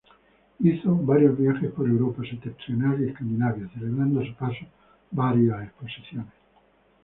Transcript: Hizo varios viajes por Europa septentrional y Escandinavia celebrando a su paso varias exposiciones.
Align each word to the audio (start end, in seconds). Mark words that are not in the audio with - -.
Hizo 0.57 0.95
varios 0.95 1.37
viajes 1.37 1.69
por 1.73 1.87
Europa 1.87 2.23
septentrional 2.27 2.99
y 3.03 3.09
Escandinavia 3.09 3.69
celebrando 3.75 4.21
a 4.21 4.25
su 4.25 4.33
paso 4.33 4.65
varias 5.11 5.61
exposiciones. 5.63 6.33